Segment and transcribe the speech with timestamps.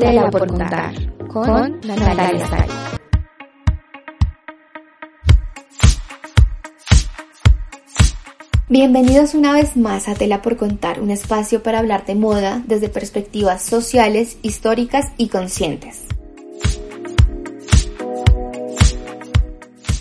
[0.00, 0.94] Tela por contar
[1.28, 2.72] con Natalia Sari.
[8.68, 12.88] Bienvenidos una vez más a Tela por Contar, un espacio para hablar de moda desde
[12.88, 16.06] perspectivas sociales, históricas y conscientes.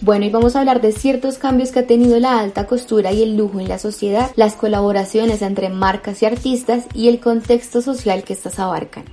[0.02, 3.24] Bueno, y vamos a hablar de ciertos cambios que ha tenido la alta costura y
[3.24, 8.24] el lujo en la sociedad, las colaboraciones entre marcas y artistas y el contexto social
[8.24, 9.06] que estas abarcan.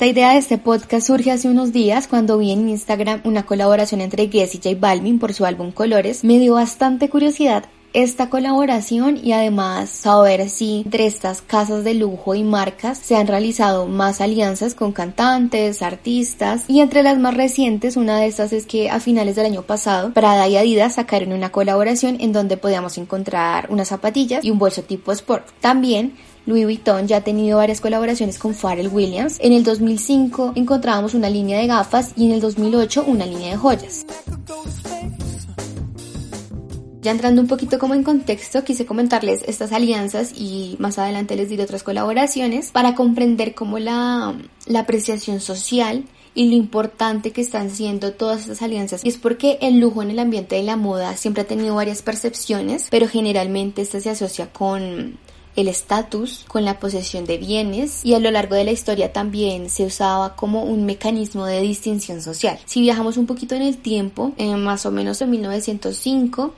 [0.00, 4.00] Esta idea de este podcast surge hace unos días cuando vi en Instagram una colaboración
[4.00, 6.24] entre Guess y J Balvin por su álbum Colores.
[6.24, 12.34] Me dio bastante curiosidad esta colaboración y además saber si entre estas casas de lujo
[12.34, 17.96] y marcas se han realizado más alianzas con cantantes, artistas y entre las más recientes
[17.96, 21.50] una de estas es que a finales del año pasado Prada y Adidas sacaron una
[21.50, 25.46] colaboración en donde podíamos encontrar unas zapatillas y un bolso tipo sport.
[25.60, 26.14] También
[26.46, 29.36] Louis Vuitton ya ha tenido varias colaboraciones con Pharrell Williams.
[29.40, 33.56] En el 2005 encontrábamos una línea de gafas y en el 2008 una línea de
[33.56, 34.06] joyas.
[37.02, 41.48] Ya entrando un poquito como en contexto, quise comentarles estas alianzas y más adelante les
[41.48, 44.34] diré otras colaboraciones para comprender cómo la,
[44.66, 49.02] la apreciación social y lo importante que están siendo todas estas alianzas.
[49.02, 52.02] Y es porque el lujo en el ambiente de la moda siempre ha tenido varias
[52.02, 55.18] percepciones, pero generalmente esta se asocia con
[55.56, 59.68] el estatus, con la posesión de bienes y a lo largo de la historia también
[59.68, 62.58] se usaba como un mecanismo de distinción social.
[62.66, 66.54] Si viajamos un poquito en el tiempo, más o menos en 1905,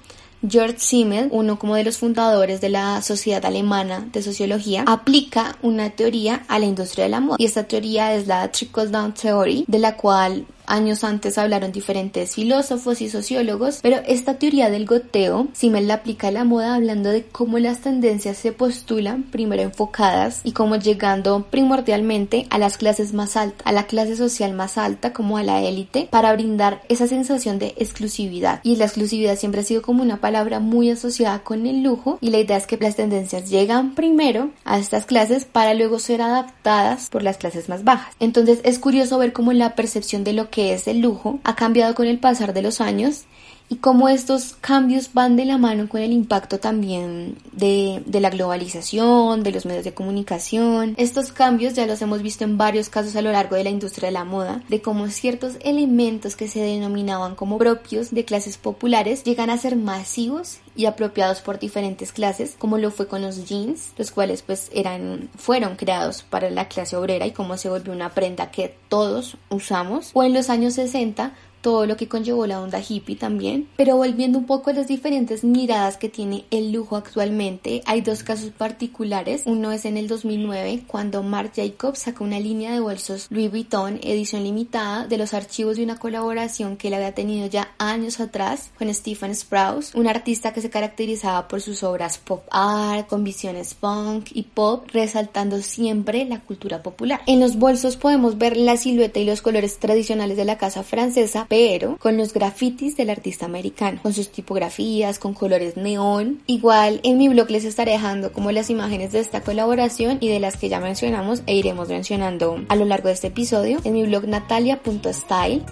[0.49, 5.91] George Simmel, uno como de los fundadores de la Sociedad Alemana de Sociología, aplica una
[5.91, 7.37] teoría a la industria de la moda.
[7.39, 12.35] Y esta teoría es la Trickle Down Theory, de la cual Años antes hablaron diferentes
[12.35, 17.11] filósofos y sociólogos, pero esta teoría del goteo, Simmel la aplica a la moda hablando
[17.11, 23.13] de cómo las tendencias se postulan, primero enfocadas y como llegando primordialmente a las clases
[23.13, 27.07] más altas, a la clase social más alta como a la élite, para brindar esa
[27.07, 28.61] sensación de exclusividad.
[28.63, 32.31] Y la exclusividad siempre ha sido como una palabra muy asociada con el lujo y
[32.31, 37.09] la idea es que las tendencias llegan primero a estas clases para luego ser adaptadas
[37.11, 38.15] por las clases más bajas.
[38.21, 41.95] Entonces es curioso ver cómo la percepción de lo que es el lujo ha cambiado
[41.95, 43.25] con el pasar de los años
[43.73, 48.29] y cómo estos cambios van de la mano con el impacto también de, de, la
[48.29, 50.95] globalización, de los medios de comunicación.
[50.99, 54.09] Estos cambios ya los hemos visto en varios casos a lo largo de la industria
[54.09, 59.25] de la moda, de cómo ciertos elementos que se denominaban como propios de clases populares
[59.25, 63.93] llegan a ser masivos y apropiados por diferentes clases, como lo fue con los jeans,
[63.97, 68.11] los cuales pues eran fueron creados para la clase obrera y cómo se volvió una
[68.11, 72.83] prenda que todos usamos, o en los años 60 todo lo que conllevó la onda
[72.87, 73.69] hippie también.
[73.77, 78.23] Pero volviendo un poco a las diferentes miradas que tiene el lujo actualmente, hay dos
[78.23, 79.45] casos particulares.
[79.47, 84.01] Uno es en el 2009, cuando Marc Jacobs sacó una línea de bolsos Louis Vuitton
[84.03, 88.71] edición limitada de los archivos de una colaboración que él había tenido ya años atrás
[88.79, 93.75] con Stephen Sprouse, un artista que se caracterizaba por sus obras pop art, con visiones
[93.75, 97.21] punk y pop, resaltando siempre la cultura popular.
[97.27, 101.47] En los bolsos podemos ver la silueta y los colores tradicionales de la casa francesa,
[101.53, 106.41] pero con los grafitis del artista americano, con sus tipografías, con colores neón.
[106.47, 110.41] Igual en mi blog les estaré dejando como las imágenes de esta colaboración y de
[110.41, 114.03] las que ya mencionamos e iremos mencionando a lo largo de este episodio en mi
[114.05, 115.63] blog natalia.style.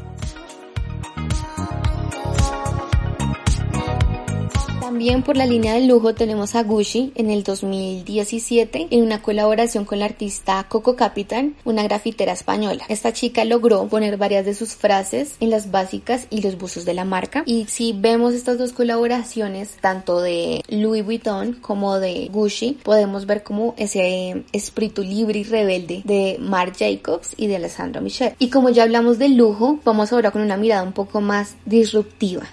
[5.01, 9.87] También por la línea del lujo tenemos a Gucci en el 2017 en una colaboración
[9.87, 12.85] con la artista Coco Capitan, una grafitera española.
[12.87, 16.93] Esta chica logró poner varias de sus frases en las básicas y los buzos de
[16.93, 17.45] la marca.
[17.47, 23.43] Y si vemos estas dos colaboraciones, tanto de Louis Vuitton como de Gucci, podemos ver
[23.43, 28.35] como ese espíritu libre y rebelde de Marc Jacobs y de Alessandro Michel.
[28.39, 32.47] Y como ya hablamos del lujo, vamos ahora con una mirada un poco más disruptiva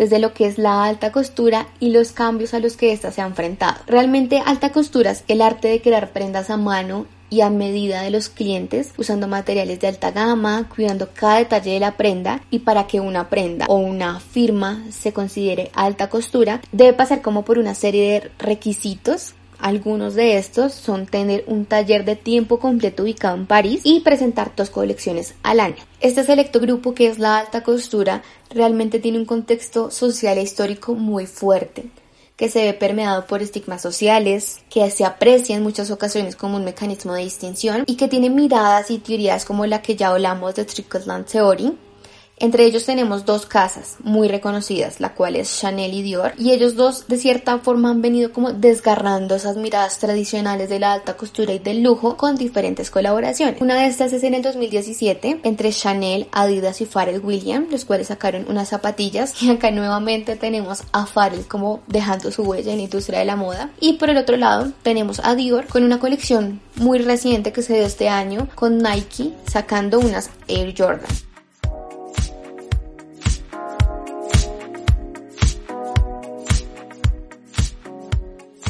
[0.00, 3.20] desde lo que es la alta costura y los cambios a los que ésta se
[3.20, 3.82] ha enfrentado.
[3.86, 8.10] Realmente alta costura es el arte de crear prendas a mano y a medida de
[8.10, 12.86] los clientes, usando materiales de alta gama, cuidando cada detalle de la prenda y para
[12.86, 17.74] que una prenda o una firma se considere alta costura, debe pasar como por una
[17.74, 23.46] serie de requisitos algunos de estos son tener un taller de tiempo completo ubicado en
[23.46, 25.76] París y presentar dos colecciones al año.
[26.00, 30.94] Este selecto grupo que es la alta costura realmente tiene un contexto social e histórico
[30.94, 31.90] muy fuerte
[32.40, 36.64] que se ve permeado por estigmas sociales, que se aprecia en muchas ocasiones como un
[36.64, 40.64] mecanismo de distinción y que tiene miradas y teorías como la que ya hablamos de
[40.64, 41.76] Trickle Down Theory,
[42.40, 46.74] Entre ellos tenemos dos casas muy reconocidas, la cual es Chanel y Dior, y ellos
[46.74, 51.52] dos de cierta forma han venido como desgarrando esas miradas tradicionales de la alta costura
[51.52, 53.60] y del lujo con diferentes colaboraciones.
[53.60, 58.06] Una de estas es en el 2017 entre Chanel, Adidas y Pharrell Williams, los cuales
[58.06, 62.84] sacaron unas zapatillas y acá nuevamente tenemos a Pharrell como dejando su huella en la
[62.84, 66.62] industria de la moda y por el otro lado tenemos a Dior con una colección
[66.76, 71.29] muy reciente que se dio este año con Nike sacando unas Air Jordan.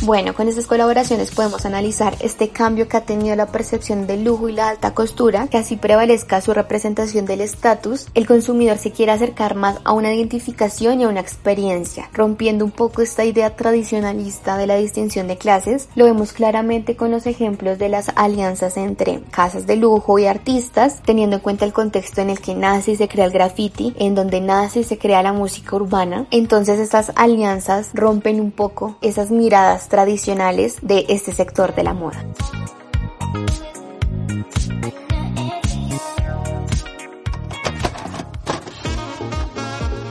[0.03, 4.49] Bueno, con estas colaboraciones podemos analizar este cambio que ha tenido la percepción del lujo
[4.49, 9.13] y la alta costura, que así prevalezca su representación del estatus, el consumidor se quiere
[9.13, 14.57] acercar más a una identificación y a una experiencia, rompiendo un poco esta idea tradicionalista
[14.57, 15.91] de la distinción de clases.
[15.95, 21.03] Lo vemos claramente con los ejemplos de las alianzas entre casas de lujo y artistas,
[21.05, 24.15] teniendo en cuenta el contexto en el que nace y se crea el graffiti, en
[24.15, 26.27] donde nace y se crea la música urbana.
[26.31, 32.25] Entonces estas alianzas rompen un poco esas miradas tradicionales de este sector de la moda.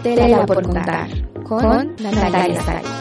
[0.04, 1.08] Tela por contar
[1.44, 2.99] con Natalia Sari.